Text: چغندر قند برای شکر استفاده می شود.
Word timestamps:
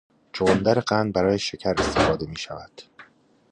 چغندر 0.33 0.79
قند 0.79 1.13
برای 1.13 1.39
شکر 1.39 1.73
استفاده 1.77 2.27
می 2.29 2.37
شود. 2.37 2.81